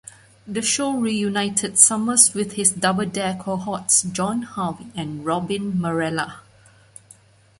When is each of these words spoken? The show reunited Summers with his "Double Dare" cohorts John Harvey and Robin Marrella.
The 0.47 0.63
show 0.63 0.95
reunited 0.97 1.77
Summers 1.77 2.33
with 2.33 2.53
his 2.53 2.71
"Double 2.71 3.05
Dare" 3.05 3.35
cohorts 3.35 4.01
John 4.01 4.41
Harvey 4.41 4.87
and 4.95 5.23
Robin 5.23 5.73
Marrella. 5.79 6.37